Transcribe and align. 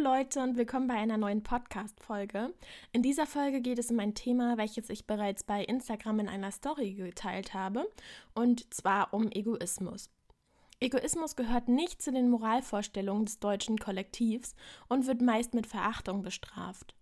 Leute 0.00 0.40
und 0.40 0.56
willkommen 0.56 0.86
bei 0.86 0.94
einer 0.94 1.18
neuen 1.18 1.42
Podcast-Folge. 1.42 2.54
In 2.90 3.02
dieser 3.02 3.26
Folge 3.26 3.60
geht 3.60 3.78
es 3.78 3.90
um 3.90 4.00
ein 4.00 4.14
Thema, 4.14 4.56
welches 4.56 4.88
ich 4.88 5.06
bereits 5.06 5.44
bei 5.44 5.62
Instagram 5.62 6.20
in 6.20 6.28
einer 6.28 6.52
Story 6.52 6.94
geteilt 6.94 7.52
habe, 7.52 7.86
und 8.34 8.72
zwar 8.72 9.12
um 9.12 9.30
Egoismus. 9.30 10.08
Egoismus 10.80 11.36
gehört 11.36 11.68
nicht 11.68 12.00
zu 12.00 12.12
den 12.12 12.30
Moralvorstellungen 12.30 13.26
des 13.26 13.40
deutschen 13.40 13.76
Kollektivs 13.76 14.54
und 14.88 15.06
wird 15.06 15.20
meist 15.20 15.52
mit 15.52 15.66
Verachtung 15.66 16.22
bestraft. 16.22 16.94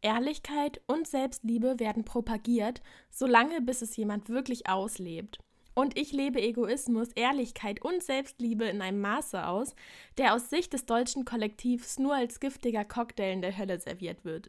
Ehrlichkeit 0.00 0.80
und 0.86 1.08
Selbstliebe 1.08 1.80
werden 1.80 2.04
propagiert, 2.04 2.82
solange 3.10 3.62
bis 3.62 3.82
es 3.82 3.96
jemand 3.96 4.28
wirklich 4.28 4.68
auslebt. 4.68 5.40
Und 5.74 5.98
ich 5.98 6.12
lebe 6.12 6.40
Egoismus, 6.40 7.08
Ehrlichkeit 7.12 7.84
und 7.84 8.02
Selbstliebe 8.02 8.64
in 8.64 8.80
einem 8.80 9.00
Maße 9.00 9.46
aus, 9.46 9.74
der 10.18 10.34
aus 10.34 10.48
Sicht 10.48 10.72
des 10.72 10.86
deutschen 10.86 11.24
Kollektivs 11.24 11.98
nur 11.98 12.14
als 12.14 12.38
giftiger 12.38 12.84
Cocktail 12.84 13.32
in 13.32 13.42
der 13.42 13.58
Hölle 13.58 13.80
serviert 13.80 14.24
wird. 14.24 14.48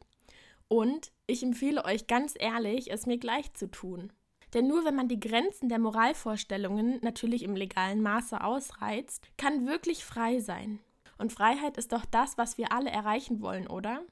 Und 0.68 1.12
ich 1.28 1.42
empfehle 1.44 1.84
euch 1.84 2.08
ganz 2.08 2.36
ehrlich, 2.38 2.92
es 2.92 3.06
mir 3.06 3.18
gleich 3.18 3.54
zu 3.54 3.70
tun. 3.70 4.12
Denn 4.54 4.68
nur 4.68 4.86
wenn 4.86 4.96
man 4.96 5.08
die 5.08 5.20
Grenzen 5.20 5.68
der 5.68 5.80
Moralvorstellungen 5.80 7.00
natürlich 7.02 7.44
im 7.44 7.56
legalen 7.56 8.02
Maße 8.02 8.42
ausreizt, 8.44 9.28
kann 9.38 9.68
wirklich 9.68 10.06
frei 10.06 10.40
sein. 10.40 10.80
Und 11.18 11.34
Freiheit 11.34 11.78
ist 11.78 11.92
doch 11.92 12.06
das, 12.06 12.38
was 12.38 12.58
wir 12.58 12.72
alle 12.72 12.90
erreichen 12.90 13.42
wollen, 13.42 13.68
oder? 13.68 14.04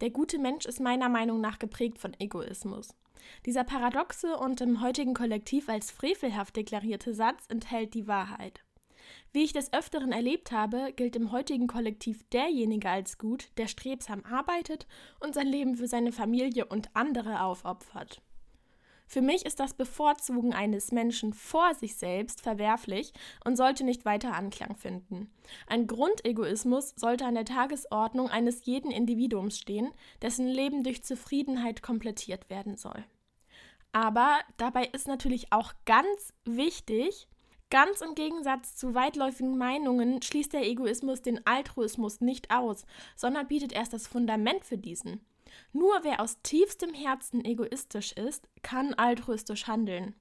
Der 0.00 0.10
gute 0.10 0.38
Mensch 0.38 0.66
ist 0.66 0.80
meiner 0.80 1.08
Meinung 1.08 1.40
nach 1.40 1.58
geprägt 1.58 1.98
von 1.98 2.14
Egoismus. 2.18 2.94
Dieser 3.46 3.64
paradoxe 3.64 4.36
und 4.36 4.60
im 4.60 4.80
heutigen 4.80 5.14
Kollektiv 5.14 5.68
als 5.68 5.90
frevelhaft 5.90 6.56
deklarierte 6.56 7.14
Satz 7.14 7.44
enthält 7.48 7.94
die 7.94 8.06
Wahrheit. 8.06 8.62
Wie 9.32 9.44
ich 9.44 9.52
des 9.52 9.72
Öfteren 9.72 10.12
erlebt 10.12 10.52
habe, 10.52 10.92
gilt 10.94 11.16
im 11.16 11.32
heutigen 11.32 11.66
Kollektiv 11.66 12.22
derjenige 12.30 12.88
als 12.88 13.18
gut, 13.18 13.50
der 13.56 13.68
strebsam 13.68 14.24
arbeitet 14.24 14.86
und 15.20 15.34
sein 15.34 15.46
Leben 15.46 15.76
für 15.76 15.86
seine 15.86 16.12
Familie 16.12 16.66
und 16.66 16.90
andere 16.94 17.42
aufopfert. 17.42 18.22
Für 19.10 19.22
mich 19.22 19.44
ist 19.44 19.58
das 19.58 19.74
Bevorzugen 19.74 20.54
eines 20.54 20.92
Menschen 20.92 21.32
vor 21.32 21.74
sich 21.74 21.96
selbst 21.96 22.42
verwerflich 22.42 23.12
und 23.44 23.56
sollte 23.56 23.82
nicht 23.82 24.04
weiter 24.04 24.34
Anklang 24.34 24.76
finden. 24.76 25.32
Ein 25.66 25.88
Grundegoismus 25.88 26.94
sollte 26.94 27.26
an 27.26 27.34
der 27.34 27.44
Tagesordnung 27.44 28.28
eines 28.30 28.66
jeden 28.66 28.92
Individuums 28.92 29.58
stehen, 29.58 29.90
dessen 30.22 30.46
Leben 30.46 30.84
durch 30.84 31.02
Zufriedenheit 31.02 31.82
komplettiert 31.82 32.48
werden 32.50 32.76
soll. 32.76 33.04
Aber 33.90 34.38
dabei 34.58 34.84
ist 34.84 35.08
natürlich 35.08 35.52
auch 35.52 35.72
ganz 35.86 36.32
wichtig, 36.44 37.26
Ganz 37.72 38.00
im 38.00 38.16
Gegensatz 38.16 38.74
zu 38.74 38.96
weitläufigen 38.96 39.56
Meinungen 39.56 40.20
schließt 40.20 40.52
der 40.52 40.66
Egoismus 40.66 41.22
den 41.22 41.46
Altruismus 41.46 42.20
nicht 42.20 42.50
aus, 42.50 42.84
sondern 43.14 43.46
bietet 43.46 43.72
erst 43.72 43.92
das 43.92 44.08
Fundament 44.08 44.64
für 44.64 44.76
diesen. 44.76 45.20
Nur 45.72 46.00
wer 46.02 46.20
aus 46.20 46.40
tiefstem 46.42 46.94
Herzen 46.94 47.44
egoistisch 47.44 48.12
ist, 48.12 48.48
kann 48.62 48.94
altruistisch 48.94 49.66
handeln. 49.66 50.14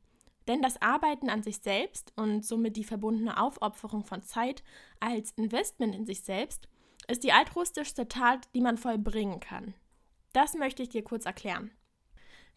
Denn 0.48 0.62
das 0.62 0.82
Arbeiten 0.82 1.30
an 1.30 1.44
sich 1.44 1.60
selbst 1.60 2.12
und 2.16 2.46
somit 2.46 2.76
die 2.76 2.84
verbundene 2.84 3.40
Aufopferung 3.42 4.04
von 4.04 4.24
Zeit 4.24 4.64
als 5.00 5.32
Investment 5.32 5.94
in 5.94 6.06
sich 6.06 6.22
selbst 6.22 6.68
ist 7.08 7.24
die 7.24 7.32
altruistischste 7.32 8.08
Tat, 8.08 8.48
die 8.54 8.62
man 8.62 8.78
vollbringen 8.78 9.40
kann. 9.40 9.74
Das 10.34 10.54
möchte 10.54 10.84
ich 10.84 10.90
dir 10.90 11.04
kurz 11.04 11.26
erklären. 11.26 11.72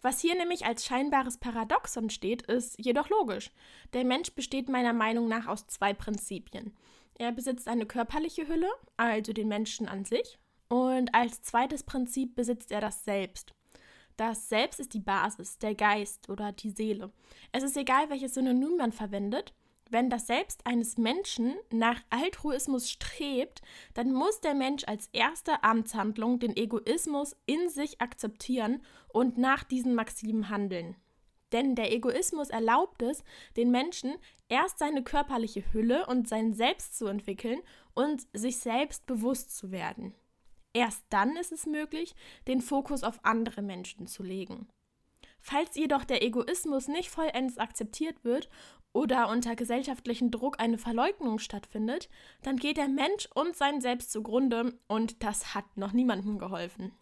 Was 0.02 0.20
hier 0.20 0.34
nämlich 0.34 0.66
als 0.66 0.84
scheinbares 0.84 1.38
Paradoxon 1.38 2.10
steht, 2.10 2.42
ist 2.42 2.76
jedoch 2.78 3.08
logisch. 3.08 3.52
Der 3.92 4.04
Mensch 4.04 4.32
besteht 4.32 4.68
meiner 4.68 4.92
Meinung 4.92 5.28
nach 5.28 5.46
aus 5.46 5.66
zwei 5.68 5.94
Prinzipien. 5.94 6.76
Er 7.18 7.30
besitzt 7.30 7.68
eine 7.68 7.86
körperliche 7.86 8.48
Hülle, 8.48 8.68
also 8.96 9.32
den 9.32 9.48
Menschen 9.48 9.86
an 9.86 10.04
sich, 10.04 10.38
und 10.98 11.14
als 11.14 11.42
zweites 11.42 11.82
Prinzip 11.82 12.34
besitzt 12.34 12.72
er 12.72 12.80
das 12.80 13.04
Selbst. 13.04 13.54
Das 14.16 14.48
Selbst 14.48 14.78
ist 14.78 14.94
die 14.94 15.00
Basis, 15.00 15.58
der 15.58 15.74
Geist 15.74 16.28
oder 16.28 16.52
die 16.52 16.70
Seele. 16.70 17.12
Es 17.50 17.62
ist 17.62 17.77
egal, 17.77 18.11
welches 18.11 18.34
Synonym 18.34 18.77
man 18.77 18.92
verwendet. 18.92 19.55
Wenn 19.90 20.08
das 20.08 20.27
Selbst 20.27 20.67
eines 20.67 20.96
Menschen 20.96 21.55
nach 21.70 22.00
Altruismus 22.08 22.89
strebt, 22.90 23.61
dann 23.94 24.12
muss 24.12 24.40
der 24.40 24.55
Mensch 24.55 24.84
als 24.86 25.08
erste 25.12 25.62
Amtshandlung 25.62 26.39
den 26.39 26.56
Egoismus 26.56 27.36
in 27.46 27.68
sich 27.68 28.00
akzeptieren 28.00 28.83
und 29.08 29.36
nach 29.38 29.64
diesen 29.64 29.94
Maximen 29.94 30.48
handeln. 30.48 30.96
Denn 31.52 31.74
der 31.74 31.92
Egoismus 31.92 32.48
erlaubt 32.48 33.02
es, 33.02 33.22
den 33.56 33.70
Menschen 33.70 34.14
erst 34.48 34.78
seine 34.78 35.02
körperliche 35.02 35.62
Hülle 35.72 36.06
und 36.06 36.27
sein 36.27 36.55
Selbst 36.55 36.96
zu 36.96 37.06
entwickeln 37.06 37.61
und 37.94 38.27
sich 38.33 38.58
selbst 38.58 39.05
bewusst 39.06 39.55
zu 39.56 39.70
werden. 39.70 40.14
Erst 40.74 41.05
dann 41.10 41.36
ist 41.36 41.52
es 41.52 41.66
möglich, 41.66 42.14
den 42.46 42.60
Fokus 42.60 43.02
auf 43.02 43.24
andere 43.24 43.62
Menschen 43.62 44.06
zu 44.06 44.22
legen. 44.22 44.68
Falls 45.40 45.74
jedoch 45.74 46.05
der 46.05 46.22
Egoismus 46.22 46.88
nicht 46.88 47.10
vollends 47.10 47.58
akzeptiert 47.58 48.24
wird 48.24 48.48
oder 48.92 49.28
unter 49.28 49.56
gesellschaftlichem 49.56 50.30
Druck 50.30 50.61
eine 50.61 50.78
Verleugnung 50.78 51.38
stattfindet, 51.38 52.08
dann 52.42 52.56
geht 52.56 52.77
der 52.77 52.88
Mensch 52.88 53.28
und 53.34 53.56
sein 53.56 53.80
Selbst 53.80 54.12
zugrunde 54.12 54.78
und 54.86 55.22
das 55.22 55.55
hat 55.55 55.77
noch 55.77 55.92
niemandem 55.92 56.38
geholfen. 56.38 56.92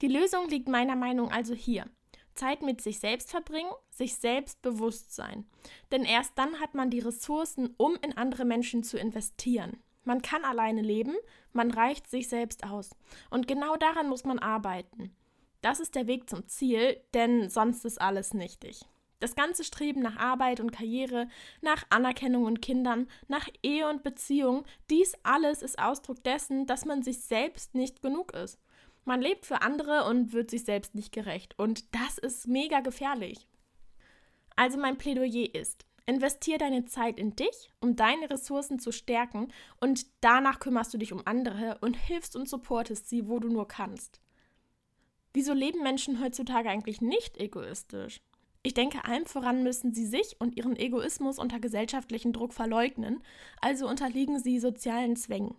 Die 0.00 0.08
Lösung 0.08 0.48
liegt 0.48 0.68
meiner 0.68 0.94
Meinung 0.94 1.30
also 1.30 1.54
hier. 1.54 1.86
Zeit 2.34 2.62
mit 2.62 2.82
sich 2.82 3.00
selbst 3.00 3.30
verbringen, 3.30 3.70
sich 3.90 4.16
selbst 4.16 4.60
bewusst 4.62 5.14
sein. 5.14 5.46
Denn 5.90 6.04
erst 6.04 6.32
dann 6.36 6.60
hat 6.60 6.74
man 6.74 6.90
die 6.90 7.00
Ressourcen, 7.00 7.74
um 7.78 7.96
in 8.02 8.16
andere 8.16 8.44
Menschen 8.44 8.84
zu 8.84 8.98
investieren. 8.98 9.82
Man 10.06 10.22
kann 10.22 10.44
alleine 10.44 10.82
leben, 10.82 11.16
man 11.52 11.72
reicht 11.72 12.08
sich 12.08 12.28
selbst 12.28 12.64
aus. 12.64 12.90
Und 13.28 13.48
genau 13.48 13.76
daran 13.76 14.08
muss 14.08 14.24
man 14.24 14.38
arbeiten. 14.38 15.14
Das 15.62 15.80
ist 15.80 15.96
der 15.96 16.06
Weg 16.06 16.30
zum 16.30 16.46
Ziel, 16.46 17.00
denn 17.12 17.50
sonst 17.50 17.84
ist 17.84 18.00
alles 18.00 18.32
nichtig. 18.32 18.86
Das 19.18 19.34
ganze 19.34 19.64
Streben 19.64 20.00
nach 20.02 20.16
Arbeit 20.16 20.60
und 20.60 20.70
Karriere, 20.70 21.28
nach 21.60 21.84
Anerkennung 21.90 22.44
und 22.44 22.62
Kindern, 22.62 23.08
nach 23.26 23.48
Ehe 23.64 23.88
und 23.88 24.04
Beziehung, 24.04 24.64
dies 24.90 25.14
alles 25.24 25.60
ist 25.60 25.80
Ausdruck 25.80 26.22
dessen, 26.22 26.66
dass 26.66 26.84
man 26.84 27.02
sich 27.02 27.22
selbst 27.22 27.74
nicht 27.74 28.00
genug 28.00 28.32
ist. 28.32 28.60
Man 29.04 29.20
lebt 29.20 29.44
für 29.44 29.62
andere 29.62 30.04
und 30.04 30.32
wird 30.32 30.50
sich 30.50 30.64
selbst 30.64 30.94
nicht 30.94 31.12
gerecht. 31.12 31.58
Und 31.58 31.92
das 31.94 32.18
ist 32.18 32.46
mega 32.46 32.78
gefährlich. 32.78 33.48
Also 34.54 34.78
mein 34.78 34.98
Plädoyer 34.98 35.52
ist, 35.52 35.84
Investier 36.06 36.56
deine 36.56 36.84
Zeit 36.84 37.18
in 37.18 37.34
dich, 37.34 37.70
um 37.80 37.96
deine 37.96 38.30
Ressourcen 38.30 38.78
zu 38.78 38.92
stärken 38.92 39.48
und 39.80 40.06
danach 40.20 40.60
kümmerst 40.60 40.94
du 40.94 40.98
dich 40.98 41.12
um 41.12 41.22
andere 41.24 41.78
und 41.80 41.94
hilfst 41.94 42.36
und 42.36 42.48
supportest 42.48 43.08
sie, 43.08 43.28
wo 43.28 43.40
du 43.40 43.48
nur 43.48 43.66
kannst. 43.66 44.20
Wieso 45.34 45.52
leben 45.52 45.82
Menschen 45.82 46.22
heutzutage 46.22 46.70
eigentlich 46.70 47.00
nicht 47.00 47.38
egoistisch? 47.38 48.22
Ich 48.62 48.74
denke, 48.74 49.04
allem 49.04 49.26
voran 49.26 49.62
müssen 49.62 49.94
sie 49.94 50.06
sich 50.06 50.36
und 50.40 50.56
ihren 50.56 50.76
Egoismus 50.76 51.38
unter 51.38 51.60
gesellschaftlichen 51.60 52.32
Druck 52.32 52.52
verleugnen, 52.52 53.22
also 53.60 53.88
unterliegen 53.88 54.38
sie 54.38 54.58
sozialen 54.58 55.14
Zwängen. 55.14 55.54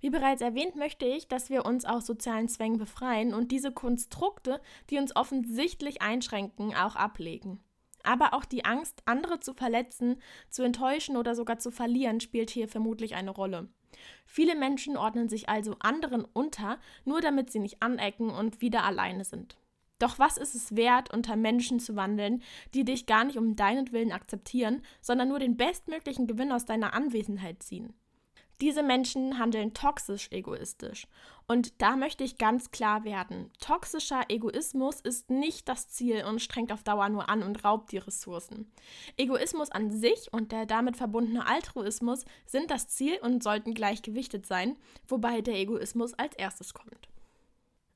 Wie 0.00 0.10
bereits 0.10 0.42
erwähnt, 0.42 0.76
möchte 0.76 1.06
ich, 1.06 1.28
dass 1.28 1.50
wir 1.50 1.66
uns 1.66 1.84
aus 1.84 2.06
sozialen 2.06 2.48
Zwängen 2.48 2.78
befreien 2.78 3.34
und 3.34 3.52
diese 3.52 3.72
Konstrukte, 3.72 4.60
die 4.90 4.98
uns 4.98 5.14
offensichtlich 5.14 6.02
einschränken, 6.02 6.74
auch 6.74 6.96
ablegen. 6.96 7.60
Aber 8.08 8.32
auch 8.32 8.46
die 8.46 8.64
Angst, 8.64 9.02
andere 9.04 9.38
zu 9.38 9.52
verletzen, 9.52 10.16
zu 10.48 10.62
enttäuschen 10.62 11.18
oder 11.18 11.34
sogar 11.34 11.58
zu 11.58 11.70
verlieren, 11.70 12.20
spielt 12.20 12.48
hier 12.48 12.66
vermutlich 12.66 13.14
eine 13.16 13.30
Rolle. 13.30 13.68
Viele 14.24 14.56
Menschen 14.56 14.96
ordnen 14.96 15.28
sich 15.28 15.50
also 15.50 15.76
anderen 15.80 16.24
unter, 16.24 16.78
nur 17.04 17.20
damit 17.20 17.52
sie 17.52 17.58
nicht 17.58 17.82
anecken 17.82 18.30
und 18.30 18.62
wieder 18.62 18.84
alleine 18.84 19.24
sind. 19.24 19.58
Doch 19.98 20.18
was 20.18 20.38
ist 20.38 20.54
es 20.54 20.74
wert, 20.74 21.12
unter 21.12 21.36
Menschen 21.36 21.80
zu 21.80 21.96
wandeln, 21.96 22.42
die 22.72 22.86
dich 22.86 23.04
gar 23.04 23.24
nicht 23.24 23.36
um 23.36 23.56
deinetwillen 23.56 24.12
akzeptieren, 24.12 24.80
sondern 25.02 25.28
nur 25.28 25.38
den 25.38 25.58
bestmöglichen 25.58 26.26
Gewinn 26.26 26.50
aus 26.50 26.64
deiner 26.64 26.94
Anwesenheit 26.94 27.62
ziehen? 27.62 27.92
Diese 28.60 28.82
Menschen 28.82 29.38
handeln 29.38 29.72
toxisch 29.72 30.28
egoistisch. 30.32 31.06
Und 31.46 31.80
da 31.80 31.96
möchte 31.96 32.24
ich 32.24 32.38
ganz 32.38 32.72
klar 32.72 33.04
werden. 33.04 33.50
Toxischer 33.60 34.22
Egoismus 34.28 35.00
ist 35.00 35.30
nicht 35.30 35.68
das 35.68 35.88
Ziel 35.88 36.24
und 36.24 36.42
strengt 36.42 36.72
auf 36.72 36.82
Dauer 36.82 37.08
nur 37.08 37.28
an 37.28 37.42
und 37.42 37.64
raubt 37.64 37.92
die 37.92 37.98
Ressourcen. 37.98 38.70
Egoismus 39.16 39.70
an 39.70 39.92
sich 39.92 40.32
und 40.32 40.50
der 40.50 40.66
damit 40.66 40.96
verbundene 40.96 41.46
Altruismus 41.46 42.24
sind 42.46 42.70
das 42.70 42.88
Ziel 42.88 43.18
und 43.22 43.42
sollten 43.42 43.74
gleichgewichtet 43.74 44.44
sein, 44.44 44.76
wobei 45.06 45.40
der 45.40 45.54
Egoismus 45.54 46.14
als 46.14 46.34
erstes 46.34 46.74
kommt. 46.74 47.08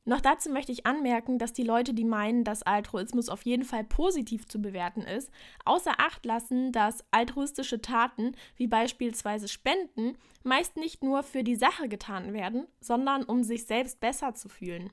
Noch 0.04 0.20
dazu 0.20 0.50
möchte 0.50 0.72
ich 0.72 0.84
anmerken, 0.84 1.38
dass 1.38 1.52
die 1.52 1.62
Leute, 1.62 1.94
die 1.94 2.04
meinen, 2.04 2.43
dass 2.43 2.64
Altruismus 2.64 3.28
auf 3.28 3.43
jeden 3.43 3.64
Fall 3.64 3.84
positiv 3.84 4.49
zu 4.49 4.60
bewerten 4.60 5.02
ist, 5.02 5.31
außer 5.64 5.93
Acht 5.99 6.26
lassen, 6.26 6.72
dass 6.72 7.04
altruistische 7.12 7.81
Taten, 7.81 8.34
wie 8.56 8.66
beispielsweise 8.66 9.46
Spenden, 9.46 10.19
meist 10.43 10.76
nicht 10.76 11.04
nur 11.04 11.22
für 11.22 11.44
die 11.44 11.54
Sache 11.54 11.88
getan 11.88 12.32
werden, 12.32 12.66
sondern 12.81 13.22
um 13.22 13.44
sich 13.44 13.64
selbst 13.64 14.00
besser 14.00 14.34
zu 14.34 14.49
fühlen. 14.49 14.90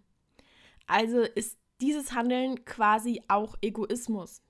Also 0.85 1.21
ist 1.21 1.57
dieses 1.81 2.13
Handeln 2.13 2.63
quasi 2.65 3.23
auch 3.27 3.55
Egoismus. 3.61 4.43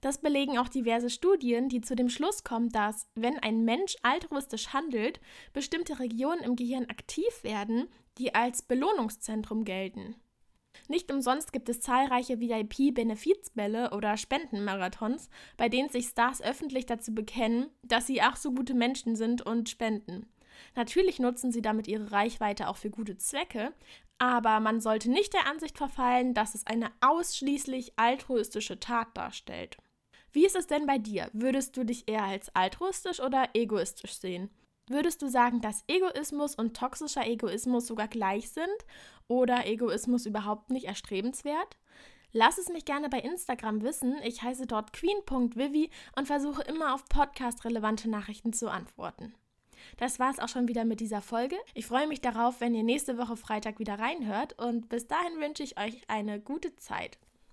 Das 0.00 0.18
belegen 0.18 0.58
auch 0.58 0.68
diverse 0.68 1.10
Studien, 1.10 1.68
die 1.68 1.80
zu 1.80 1.96
dem 1.96 2.08
Schluss 2.08 2.44
kommen, 2.44 2.68
dass, 2.68 3.08
wenn 3.14 3.38
ein 3.38 3.64
Mensch 3.64 3.96
altruistisch 4.02 4.68
handelt, 4.68 5.20
bestimmte 5.52 5.98
Regionen 5.98 6.42
im 6.42 6.54
Gehirn 6.54 6.86
aktiv 6.88 7.42
werden, 7.42 7.88
die 8.18 8.34
als 8.34 8.62
Belohnungszentrum 8.62 9.64
gelten. 9.64 10.14
Nicht 10.86 11.10
umsonst 11.10 11.52
gibt 11.52 11.68
es 11.68 11.80
zahlreiche 11.80 12.38
VIP-Benefizbälle 12.38 13.90
oder 13.90 14.16
Spendenmarathons, 14.16 15.28
bei 15.56 15.68
denen 15.68 15.88
sich 15.88 16.06
Stars 16.06 16.40
öffentlich 16.40 16.86
dazu 16.86 17.14
bekennen, 17.14 17.66
dass 17.82 18.06
sie 18.06 18.22
ach 18.22 18.36
so 18.36 18.52
gute 18.52 18.74
Menschen 18.74 19.16
sind 19.16 19.42
und 19.42 19.68
spenden. 19.68 20.26
Natürlich 20.76 21.18
nutzen 21.18 21.50
sie 21.50 21.62
damit 21.62 21.88
ihre 21.88 22.12
Reichweite 22.12 22.68
auch 22.68 22.76
für 22.76 22.90
gute 22.90 23.16
Zwecke, 23.16 23.72
aber 24.18 24.60
man 24.60 24.80
sollte 24.80 25.10
nicht 25.10 25.32
der 25.34 25.46
Ansicht 25.46 25.78
verfallen, 25.78 26.34
dass 26.34 26.54
es 26.54 26.66
eine 26.66 26.90
ausschließlich 27.00 27.92
altruistische 27.96 28.80
Tat 28.80 29.08
darstellt. 29.16 29.76
Wie 30.32 30.46
ist 30.46 30.56
es 30.56 30.66
denn 30.66 30.86
bei 30.86 30.98
dir? 30.98 31.30
Würdest 31.32 31.76
du 31.76 31.84
dich 31.84 32.08
eher 32.08 32.24
als 32.24 32.54
altruistisch 32.54 33.20
oder 33.20 33.48
egoistisch 33.54 34.18
sehen? 34.18 34.50
Würdest 34.88 35.20
du 35.20 35.28
sagen, 35.28 35.60
dass 35.60 35.84
Egoismus 35.86 36.54
und 36.54 36.76
toxischer 36.76 37.26
Egoismus 37.26 37.86
sogar 37.86 38.08
gleich 38.08 38.50
sind 38.50 38.66
oder 39.26 39.66
Egoismus 39.66 40.24
überhaupt 40.26 40.70
nicht 40.70 40.86
erstrebenswert? 40.86 41.76
Lass 42.32 42.58
es 42.58 42.68
mich 42.68 42.84
gerne 42.84 43.08
bei 43.08 43.20
Instagram 43.20 43.82
wissen. 43.82 44.16
Ich 44.22 44.42
heiße 44.42 44.66
dort 44.66 44.92
queen.vivi 44.92 45.90
und 46.16 46.26
versuche 46.26 46.62
immer 46.62 46.94
auf 46.94 47.04
podcast-relevante 47.06 48.08
Nachrichten 48.08 48.52
zu 48.52 48.70
antworten. 48.70 49.34
Das 49.96 50.18
war 50.18 50.30
es 50.30 50.38
auch 50.38 50.48
schon 50.48 50.68
wieder 50.68 50.84
mit 50.84 51.00
dieser 51.00 51.22
Folge. 51.22 51.56
Ich 51.74 51.86
freue 51.86 52.06
mich 52.06 52.20
darauf, 52.20 52.60
wenn 52.60 52.74
ihr 52.74 52.82
nächste 52.82 53.16
Woche 53.16 53.36
Freitag 53.36 53.78
wieder 53.78 53.98
reinhört 53.98 54.58
und 54.58 54.88
bis 54.88 55.06
dahin 55.06 55.40
wünsche 55.40 55.62
ich 55.62 55.78
euch 55.78 56.02
eine 56.08 56.40
gute 56.40 56.76
Zeit. 56.76 57.18